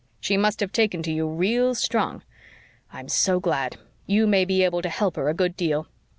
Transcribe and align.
She 0.19 0.35
must 0.35 0.61
have 0.61 0.71
taken 0.71 1.03
to 1.03 1.11
you 1.11 1.27
real 1.27 1.75
strong. 1.75 2.23
I'm 2.91 3.07
so 3.07 3.39
glad. 3.39 3.77
You 4.07 4.25
may 4.25 4.45
be 4.45 4.63
able 4.63 4.81
to 4.81 4.89
help 4.89 5.15
her 5.15 5.29
a 5.29 5.35
good 5.35 5.55
deal. 5.55 5.85